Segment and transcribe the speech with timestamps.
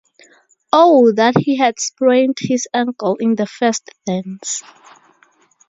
[0.73, 4.63] Oh that he had sprained his ankle in the first dance!